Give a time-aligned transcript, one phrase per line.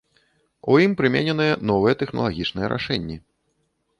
[0.71, 3.17] У ім прымененыя новыя тэхналагічныя рашэнні.